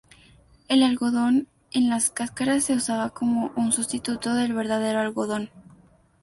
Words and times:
El 0.67 0.81
"algodón" 0.81 1.47
en 1.69 1.87
las 1.91 2.09
cáscaras 2.09 2.63
se 2.63 2.73
usaba 2.73 3.11
como 3.11 3.51
un 3.55 3.71
sustituto 3.71 4.33
del 4.33 4.51
verdadero 4.51 4.99
algodón. 4.99 5.51